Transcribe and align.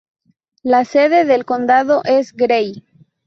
La 0.63 0.83
sede 0.83 1.25
del 1.25 1.45
condado 1.45 2.01
es 2.05 2.33
Gray. 2.33 2.83